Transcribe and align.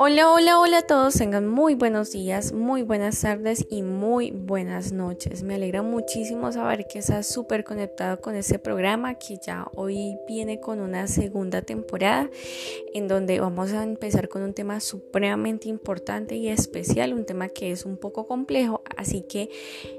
Hola, 0.00 0.30
hola, 0.30 0.60
hola 0.60 0.78
a 0.78 0.82
todos, 0.82 1.14
tengan 1.14 1.48
muy 1.48 1.74
buenos 1.74 2.12
días, 2.12 2.52
muy 2.52 2.82
buenas 2.82 3.20
tardes 3.20 3.66
y 3.68 3.82
muy 3.82 4.30
buenas 4.30 4.92
noches. 4.92 5.42
Me 5.42 5.56
alegra 5.56 5.82
muchísimo 5.82 6.52
saber 6.52 6.86
que 6.86 7.00
estás 7.00 7.26
súper 7.26 7.64
conectado 7.64 8.20
con 8.20 8.36
este 8.36 8.60
programa 8.60 9.14
que 9.14 9.38
ya 9.44 9.66
hoy 9.74 10.16
viene 10.28 10.60
con 10.60 10.78
una 10.78 11.08
segunda 11.08 11.62
temporada 11.62 12.30
en 12.94 13.08
donde 13.08 13.40
vamos 13.40 13.72
a 13.72 13.82
empezar 13.82 14.28
con 14.28 14.42
un 14.42 14.54
tema 14.54 14.78
supremamente 14.78 15.68
importante 15.68 16.36
y 16.36 16.46
especial, 16.46 17.12
un 17.12 17.26
tema 17.26 17.48
que 17.48 17.72
es 17.72 17.84
un 17.84 17.96
poco 17.96 18.28
complejo, 18.28 18.84
así 18.96 19.22
que 19.22 19.50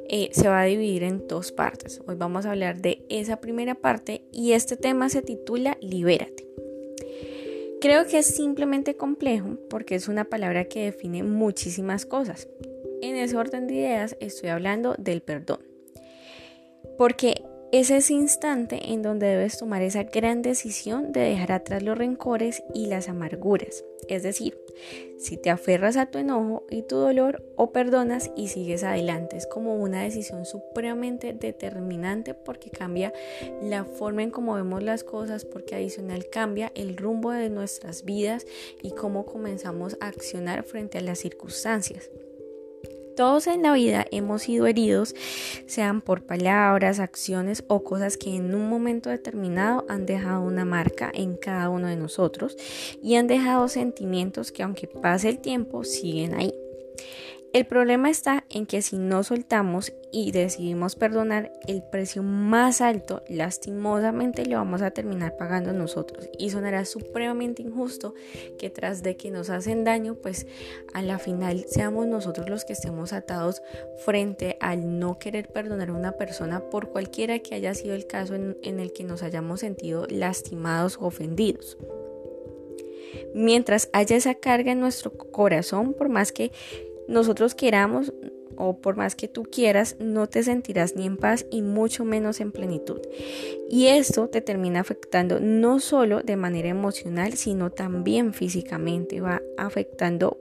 eh, 0.07 0.29
se 0.31 0.47
va 0.47 0.61
a 0.61 0.65
dividir 0.65 1.03
en 1.03 1.27
dos 1.27 1.51
partes. 1.51 1.99
Hoy 2.07 2.15
vamos 2.15 2.45
a 2.45 2.51
hablar 2.51 2.81
de 2.81 3.05
esa 3.09 3.41
primera 3.41 3.75
parte 3.75 4.23
y 4.31 4.53
este 4.53 4.77
tema 4.77 5.09
se 5.09 5.21
titula 5.21 5.77
Libérate. 5.81 6.47
Creo 7.81 8.05
que 8.07 8.17
es 8.17 8.25
simplemente 8.25 8.97
complejo 8.97 9.57
porque 9.69 9.95
es 9.95 10.09
una 10.09 10.25
palabra 10.25 10.65
que 10.65 10.83
define 10.85 11.23
muchísimas 11.23 12.05
cosas. 12.05 12.49
En 13.01 13.15
ese 13.15 13.37
orden 13.37 13.67
de 13.67 13.75
ideas 13.75 14.17
estoy 14.19 14.49
hablando 14.49 14.95
del 14.97 15.21
perdón. 15.21 15.59
Porque 16.97 17.41
es 17.71 17.91
ese 17.91 18.13
instante 18.13 18.91
en 18.91 19.03
donde 19.03 19.27
debes 19.27 19.57
tomar 19.57 19.83
esa 19.83 20.03
gran 20.03 20.41
decisión 20.41 21.11
de 21.11 21.21
dejar 21.21 21.51
atrás 21.51 21.83
los 21.83 21.97
rencores 21.97 22.63
y 22.73 22.87
las 22.87 23.09
amarguras. 23.09 23.85
Es 24.07 24.23
decir, 24.23 24.57
si 25.19 25.37
te 25.37 25.51
aferras 25.51 25.95
a 25.95 26.07
tu 26.07 26.17
enojo 26.17 26.65
y 26.71 26.81
tu 26.81 26.95
dolor 26.95 27.43
o 27.55 27.71
perdonas 27.71 28.31
y 28.35 28.47
sigues 28.47 28.83
adelante. 28.83 29.37
Es 29.37 29.45
como 29.45 29.75
una 29.75 30.01
decisión 30.01 30.45
supremamente 30.45 31.33
determinante 31.33 32.33
porque 32.33 32.71
cambia 32.71 33.13
la 33.61 33.83
forma 33.83 34.23
en 34.23 34.31
cómo 34.31 34.55
vemos 34.55 34.81
las 34.81 35.03
cosas, 35.03 35.45
porque 35.45 35.75
adicional 35.75 36.27
cambia 36.31 36.71
el 36.73 36.97
rumbo 36.97 37.31
de 37.31 37.51
nuestras 37.51 38.03
vidas 38.03 38.47
y 38.81 38.91
cómo 38.91 39.25
comenzamos 39.25 39.95
a 39.99 40.07
accionar 40.07 40.63
frente 40.63 40.97
a 40.97 41.01
las 41.01 41.19
circunstancias. 41.19 42.09
Todos 43.19 43.47
en 43.47 43.63
la 43.63 43.73
vida 43.73 44.05
hemos 44.11 44.43
sido 44.43 44.65
heridos, 44.65 45.13
sean 45.65 45.99
por 45.99 46.25
palabras, 46.25 47.01
acciones 47.01 47.65
o 47.67 47.83
cosas 47.83 48.15
que 48.15 48.33
en 48.33 48.55
un 48.55 48.69
momento 48.69 49.09
determinado 49.09 49.85
han 49.89 50.05
dejado 50.05 50.39
una 50.39 50.63
marca 50.63 51.11
en 51.13 51.35
cada 51.35 51.67
uno 51.67 51.89
de 51.89 51.97
nosotros 51.97 52.55
y 53.03 53.15
han 53.15 53.27
dejado 53.27 53.67
sentimientos 53.67 54.53
que 54.53 54.63
aunque 54.63 54.87
pase 54.87 55.27
el 55.27 55.39
tiempo 55.39 55.83
siguen 55.83 56.33
ahí. 56.33 56.53
El 57.51 57.65
problema 57.65 58.11
está 58.11 58.45
en 58.51 58.67
que 58.67 58.83
si 58.83 58.99
no 58.99 59.23
soltamos 59.23 59.91
y 60.11 60.31
decidimos 60.31 60.95
perdonar, 60.95 61.51
el 61.67 61.81
precio 61.81 62.21
más 62.21 62.79
alto 62.79 63.23
lastimosamente 63.27 64.45
lo 64.45 64.57
vamos 64.57 64.83
a 64.83 64.91
terminar 64.91 65.35
pagando 65.35 65.73
nosotros. 65.73 66.29
Y 66.37 66.51
sonará 66.51 66.85
supremamente 66.85 67.63
injusto 67.63 68.13
que 68.59 68.69
tras 68.69 69.01
de 69.01 69.17
que 69.17 69.31
nos 69.31 69.49
hacen 69.49 69.83
daño, 69.83 70.13
pues 70.13 70.45
a 70.93 71.01
la 71.01 71.17
final 71.17 71.65
seamos 71.67 72.05
nosotros 72.05 72.47
los 72.49 72.65
que 72.65 72.73
estemos 72.73 73.13
atados 73.13 73.63
frente 74.05 74.57
al 74.61 74.99
no 74.99 75.17
querer 75.17 75.47
perdonar 75.47 75.89
a 75.89 75.93
una 75.93 76.11
persona 76.11 76.69
por 76.69 76.89
cualquiera 76.89 77.39
que 77.39 77.55
haya 77.55 77.73
sido 77.73 77.95
el 77.95 78.05
caso 78.05 78.35
en, 78.35 78.57
en 78.61 78.79
el 78.79 78.93
que 78.93 79.03
nos 79.03 79.23
hayamos 79.23 79.61
sentido 79.61 80.05
lastimados 80.07 80.97
o 81.01 81.07
ofendidos. 81.07 81.79
Mientras 83.33 83.89
haya 83.91 84.15
esa 84.15 84.35
carga 84.35 84.71
en 84.71 84.79
nuestro 84.79 85.11
corazón, 85.11 85.93
por 85.93 86.09
más 86.09 86.31
que 86.31 86.51
nosotros 87.09 87.55
queramos 87.55 88.13
o 88.59 88.81
por 88.81 88.97
más 88.97 89.15
que 89.15 89.27
tú 89.27 89.43
quieras, 89.43 89.95
no 89.99 90.27
te 90.27 90.43
sentirás 90.43 90.95
ni 90.95 91.05
en 91.05 91.17
paz 91.17 91.45
y 91.49 91.61
mucho 91.61 92.03
menos 92.03 92.41
en 92.41 92.51
plenitud. 92.51 92.99
Y 93.69 93.87
esto 93.87 94.27
te 94.27 94.41
termina 94.41 94.81
afectando 94.81 95.39
no 95.39 95.79
solo 95.79 96.21
de 96.21 96.35
manera 96.35 96.67
emocional, 96.67 97.33
sino 97.33 97.71
también 97.71 98.33
físicamente. 98.33 99.21
Va 99.21 99.41
afectando, 99.57 100.37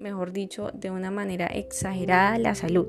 mejor 0.00 0.32
dicho, 0.32 0.70
de 0.72 0.90
una 0.90 1.10
manera 1.10 1.46
exagerada 1.46 2.38
la 2.38 2.54
salud. 2.54 2.88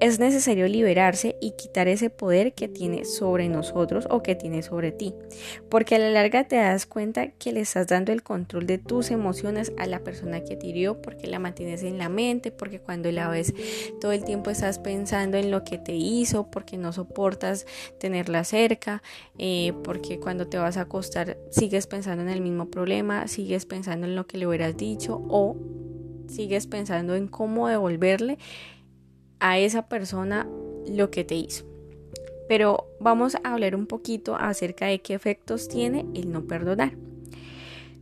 Es 0.00 0.18
necesario 0.18 0.66
liberarse 0.66 1.36
y 1.40 1.52
quitar 1.52 1.86
ese 1.86 2.10
poder 2.10 2.54
que 2.54 2.68
tiene 2.68 3.04
sobre 3.04 3.48
nosotros 3.48 4.06
o 4.10 4.22
que 4.22 4.34
tiene 4.34 4.62
sobre 4.62 4.90
ti, 4.90 5.14
porque 5.68 5.94
a 5.94 5.98
la 5.98 6.10
larga 6.10 6.48
te 6.48 6.56
das 6.56 6.86
cuenta 6.86 7.28
que 7.28 7.52
le 7.52 7.60
estás 7.60 7.86
dando 7.86 8.12
el 8.12 8.22
control 8.22 8.66
de 8.66 8.78
tus 8.78 9.10
emociones 9.10 9.72
a 9.78 9.86
la 9.86 10.00
persona 10.00 10.42
que 10.42 10.56
te 10.56 10.66
hirió, 10.66 11.00
porque 11.00 11.28
la 11.28 11.38
mantienes 11.38 11.82
en 11.84 11.98
la 11.98 12.08
mente, 12.08 12.50
porque 12.50 12.80
cuando 12.80 13.12
la 13.12 13.28
ves 13.28 13.54
todo 14.00 14.12
el 14.12 14.24
tiempo 14.24 14.50
estás 14.50 14.78
pensando 14.78 15.36
en 15.36 15.50
lo 15.50 15.62
que 15.62 15.78
te 15.78 15.94
hizo, 15.94 16.50
porque 16.50 16.76
no 16.76 16.92
soportas 16.92 17.66
tenerla 18.00 18.44
cerca, 18.44 19.02
eh, 19.38 19.72
porque 19.84 20.18
cuando 20.18 20.48
te 20.48 20.58
vas 20.58 20.76
a 20.76 20.82
acostar 20.82 21.38
sigues 21.50 21.86
pensando 21.86 22.22
en 22.22 22.28
el 22.28 22.40
mismo 22.40 22.70
problema, 22.70 23.28
sigues 23.28 23.66
pensando 23.66 24.06
en 24.06 24.16
lo 24.16 24.26
que 24.26 24.38
le 24.38 24.46
hubieras 24.46 24.76
dicho 24.76 25.22
o 25.28 25.56
sigues 26.28 26.66
pensando 26.66 27.14
en 27.14 27.28
cómo 27.28 27.68
devolverle 27.68 28.38
a 29.42 29.58
esa 29.58 29.88
persona 29.88 30.48
lo 30.86 31.10
que 31.10 31.24
te 31.24 31.34
hizo. 31.34 31.64
Pero 32.48 32.86
vamos 33.00 33.34
a 33.34 33.52
hablar 33.52 33.74
un 33.74 33.86
poquito 33.86 34.36
acerca 34.36 34.86
de 34.86 35.00
qué 35.00 35.14
efectos 35.14 35.68
tiene 35.68 36.06
el 36.14 36.32
no 36.32 36.46
perdonar. 36.46 36.92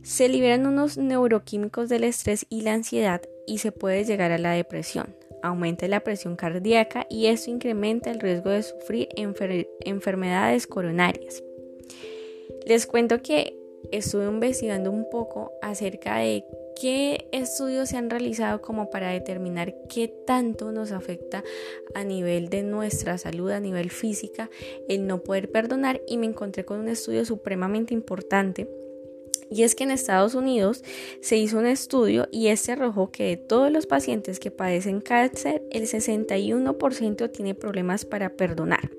Se 0.03 0.29
liberan 0.29 0.67
unos 0.67 0.97
neuroquímicos 0.97 1.89
del 1.89 2.03
estrés 2.03 2.45
y 2.49 2.61
la 2.61 2.73
ansiedad 2.73 3.21
y 3.47 3.57
se 3.57 3.71
puede 3.71 4.03
llegar 4.05 4.31
a 4.31 4.37
la 4.37 4.51
depresión. 4.51 5.15
Aumenta 5.43 5.87
la 5.87 6.01
presión 6.01 6.35
cardíaca 6.35 7.07
y 7.09 7.25
esto 7.25 7.49
incrementa 7.49 8.11
el 8.11 8.19
riesgo 8.19 8.51
de 8.51 8.61
sufrir 8.61 9.09
enfermedades 9.15 10.67
coronarias. 10.67 11.43
Les 12.67 12.85
cuento 12.85 13.21
que 13.23 13.57
estuve 13.91 14.25
investigando 14.25 14.91
un 14.91 15.09
poco 15.09 15.51
acerca 15.63 16.17
de 16.17 16.45
¿Qué 16.81 17.27
estudios 17.31 17.89
se 17.89 17.97
han 17.97 18.09
realizado 18.09 18.59
como 18.63 18.89
para 18.89 19.11
determinar 19.11 19.75
qué 19.87 20.07
tanto 20.07 20.71
nos 20.71 20.91
afecta 20.91 21.43
a 21.93 22.03
nivel 22.03 22.49
de 22.49 22.63
nuestra 22.63 23.19
salud, 23.19 23.51
a 23.51 23.59
nivel 23.59 23.91
física, 23.91 24.49
el 24.89 25.05
no 25.05 25.21
poder 25.21 25.51
perdonar? 25.51 26.01
Y 26.07 26.17
me 26.17 26.25
encontré 26.25 26.65
con 26.65 26.79
un 26.79 26.87
estudio 26.87 27.23
supremamente 27.23 27.93
importante. 27.93 28.67
Y 29.51 29.61
es 29.61 29.75
que 29.75 29.83
en 29.83 29.91
Estados 29.91 30.33
Unidos 30.33 30.83
se 31.21 31.37
hizo 31.37 31.59
un 31.59 31.67
estudio 31.67 32.27
y 32.31 32.47
este 32.47 32.71
arrojó 32.71 33.11
que 33.11 33.25
de 33.25 33.37
todos 33.37 33.71
los 33.71 33.85
pacientes 33.85 34.39
que 34.39 34.49
padecen 34.49 35.01
cáncer, 35.01 35.61
el 35.69 35.83
61% 35.83 37.31
tiene 37.31 37.53
problemas 37.53 38.05
para 38.05 38.31
perdonar. 38.31 38.89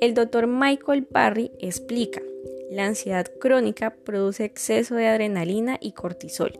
El 0.00 0.14
doctor 0.14 0.46
Michael 0.46 1.06
Barry 1.10 1.52
explica, 1.58 2.22
la 2.70 2.86
ansiedad 2.86 3.26
crónica 3.40 3.96
produce 4.04 4.44
exceso 4.44 4.94
de 4.94 5.08
adrenalina 5.08 5.76
y 5.80 5.92
cortisol, 5.92 6.58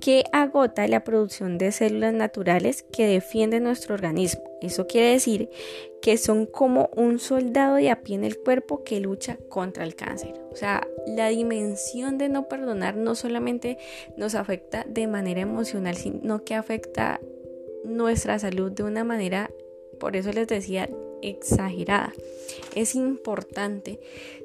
que 0.00 0.24
agota 0.32 0.86
la 0.86 1.02
producción 1.02 1.56
de 1.56 1.72
células 1.72 2.12
naturales 2.12 2.84
que 2.92 3.06
defienden 3.06 3.64
nuestro 3.64 3.94
organismo. 3.94 4.44
Eso 4.60 4.86
quiere 4.86 5.12
decir 5.12 5.48
que 6.02 6.18
son 6.18 6.44
como 6.44 6.90
un 6.94 7.18
soldado 7.18 7.76
de 7.76 7.90
a 7.90 8.02
pie 8.02 8.16
en 8.16 8.24
el 8.24 8.38
cuerpo 8.38 8.84
que 8.84 9.00
lucha 9.00 9.38
contra 9.48 9.84
el 9.84 9.94
cáncer. 9.94 10.34
O 10.52 10.56
sea, 10.56 10.86
la 11.06 11.28
dimensión 11.28 12.18
de 12.18 12.28
no 12.28 12.48
perdonar 12.48 12.96
no 12.96 13.14
solamente 13.14 13.78
nos 14.16 14.34
afecta 14.34 14.84
de 14.86 15.06
manera 15.06 15.40
emocional, 15.40 15.96
sino 15.96 16.44
que 16.44 16.54
afecta 16.54 17.20
nuestra 17.84 18.38
salud 18.38 18.72
de 18.72 18.82
una 18.82 19.04
manera, 19.04 19.50
por 19.98 20.16
eso 20.16 20.32
les 20.32 20.48
decía, 20.48 20.90
exagerada. 21.22 22.12
Es 22.76 22.94
importante 22.94 23.98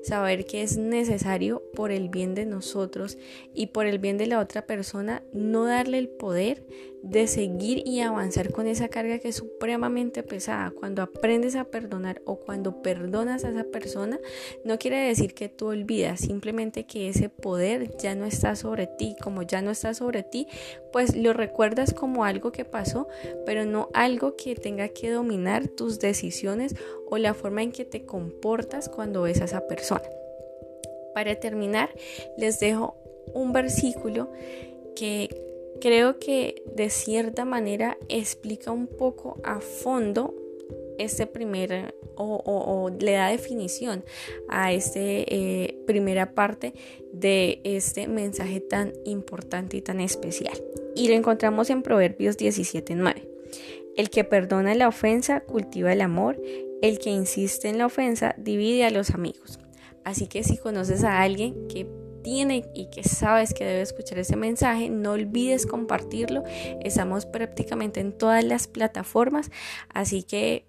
saber 0.04 0.46
que 0.46 0.64
es 0.64 0.78
necesario 0.78 1.62
por 1.76 1.92
el 1.92 2.08
bien 2.08 2.34
de 2.34 2.46
nosotros 2.46 3.18
y 3.54 3.68
por 3.68 3.86
el 3.86 4.00
bien 4.00 4.18
de 4.18 4.26
la 4.26 4.40
otra 4.40 4.66
persona 4.66 5.22
no 5.34 5.66
darle 5.66 5.98
el 5.98 6.08
poder 6.08 6.64
de 7.04 7.28
seguir 7.28 7.82
y 7.86 8.02
avanzar 8.02 8.52
con 8.52 8.68
esa 8.68 8.88
carga 8.88 9.20
que 9.20 9.30
es 9.30 9.36
supremamente 9.36 10.24
pesada. 10.24 10.72
Cuando 10.72 11.02
aprendes 11.02 11.56
a 11.56 11.64
perdonar 11.64 12.22
o 12.26 12.40
cuando 12.40 12.82
perdonas 12.82 13.44
a 13.44 13.50
esa 13.50 13.64
persona, 13.64 14.20
no 14.64 14.78
quiere 14.78 14.98
decir 14.98 15.34
que 15.34 15.50
tú 15.50 15.68
olvidas, 15.68 16.22
simplemente 16.22 16.86
que 16.86 17.10
ese 17.10 17.30
poder 17.30 17.98
ya 17.98 18.16
no 18.16 18.26
está 18.26 18.56
sobre 18.56 18.88
ti. 18.88 19.16
Como 19.22 19.42
ya 19.42 19.62
no 19.62 19.72
está 19.72 19.94
sobre 19.94 20.24
ti, 20.24 20.48
pues 20.92 21.16
lo 21.16 21.34
recuerdas 21.34 21.94
como 21.94 22.24
algo 22.24 22.52
que 22.52 22.66
pasó, 22.66 23.08
pero 23.46 23.66
no 23.66 23.90
algo 23.94 24.36
que 24.36 24.56
tenga 24.56 24.90
que 24.90 25.10
dominar 25.10 25.68
tus 25.68 26.00
decisiones 26.00 26.76
o 27.10 27.18
la 27.18 27.34
forma 27.34 27.64
en 27.64 27.72
que 27.72 27.86
te 27.86 28.06
comportas 28.06 28.90
cuando 28.90 29.24
ves 29.24 29.42
a 29.42 29.46
esa 29.46 29.68
persona. 29.68 30.04
Para 31.14 31.36
terminar, 31.36 31.90
les 32.38 32.60
dejo 32.60 32.96
un 33.34 33.52
versículo 33.52 34.32
que 34.96 35.51
creo 35.82 36.20
que 36.20 36.64
de 36.76 36.90
cierta 36.90 37.44
manera 37.44 37.98
explica 38.08 38.72
un 38.72 38.88
poco 38.88 39.42
a 39.44 39.60
fondo 39.60 40.34
este 40.98 41.28
primer 41.28 41.96
o, 42.16 42.92
le 43.00 43.14
da 43.14 43.30
definición 43.30 44.04
a 44.48 44.72
esta 44.74 45.00
eh, 45.02 45.76
primera 45.88 46.36
parte 46.36 46.74
de 47.12 47.62
este 47.64 48.08
mensaje 48.08 48.60
tan 48.60 48.94
importante 49.06 49.78
y 49.78 49.82
tan 49.82 50.00
especial. 50.00 50.62
Y 50.96 51.08
lo 51.08 51.16
encontramos 51.16 51.70
en 51.70 51.82
Proverbios 51.82 52.38
17.9. 52.38 53.28
El 53.98 54.10
que 54.10 54.24
perdona 54.24 54.76
la 54.76 54.88
ofensa 54.88 55.42
cultiva 55.42 55.92
el 55.92 56.02
amor, 56.02 56.40
el 56.82 57.00
que 57.00 57.10
insiste 57.10 57.70
en 57.70 57.80
la 57.80 57.88
ofensa 57.88 58.36
divide 58.38 58.86
a 58.86 58.92
los 58.92 59.12
amigos. 59.12 59.60
Así 60.04 60.28
que 60.28 60.44
si 60.44 60.58
conoces 60.58 61.04
a 61.04 61.22
alguien 61.22 61.68
que 61.68 61.88
tiene 62.22 62.66
y 62.74 62.88
que 62.88 63.04
sabes 63.04 63.54
que 63.54 63.66
debe 63.66 63.82
escuchar 63.82 64.20
ese 64.20 64.36
mensaje, 64.36 64.90
no 64.90 65.12
olvides 65.12 65.66
compartirlo. 65.66 66.44
Estamos 66.82 67.26
prácticamente 67.26 68.00
en 68.00 68.18
todas 68.18 68.44
las 68.44 68.68
plataformas, 68.68 69.52
así 69.94 70.24
que 70.24 70.66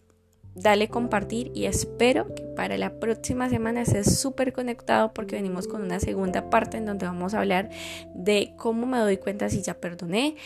dale 0.55 0.89
compartir 0.89 1.51
y 1.55 1.65
espero 1.65 2.35
que 2.35 2.43
para 2.43 2.77
la 2.77 2.99
próxima 3.01 3.49
semana 3.49 3.83
estés 3.83 4.19
súper 4.19 4.53
conectado 4.53 5.15
porque 5.15 5.37
venimos 5.37 5.67
con 5.67 5.83
una 5.83 5.99
segunda 6.01 6.51
parte 6.51 6.77
en 6.77 6.87
donde 6.87 7.07
vamos 7.07 7.35
a 7.35 7.41
hablar 7.41 7.71
de 8.15 8.53
cómo 8.57 8.87
me 8.87 8.99
doy 8.99 9.17
cuenta 9.17 9.49
si 9.49 9.63
ya 9.63 9.75
perdoné, 9.75 10.37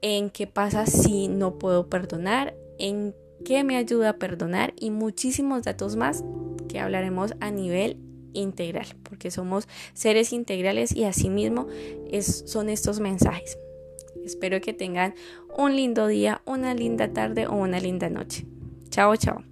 en 0.00 0.30
qué 0.30 0.46
pasa 0.46 0.86
si 0.86 1.28
no 1.28 1.58
puedo 1.58 1.88
perdonar, 1.88 2.54
en 2.78 3.14
qué 3.44 3.64
me 3.64 3.76
ayuda 3.76 4.10
a 4.10 4.16
perdonar 4.16 4.74
y 4.78 4.90
muchísimos 4.90 5.62
datos 5.62 5.96
más 5.96 6.24
que 6.68 6.78
hablaremos 6.78 7.34
a 7.40 7.50
nivel 7.50 7.96
integral, 8.38 8.86
porque 9.02 9.30
somos 9.30 9.68
seres 9.92 10.32
integrales 10.32 10.94
y 10.94 11.04
asimismo 11.04 11.66
es, 12.10 12.44
son 12.46 12.68
estos 12.68 13.00
mensajes. 13.00 13.58
Espero 14.24 14.60
que 14.60 14.72
tengan 14.72 15.14
un 15.56 15.76
lindo 15.76 16.06
día, 16.06 16.42
una 16.44 16.74
linda 16.74 17.12
tarde 17.12 17.46
o 17.46 17.54
una 17.54 17.80
linda 17.80 18.10
noche. 18.10 18.46
Chao, 18.90 19.16
chao. 19.16 19.42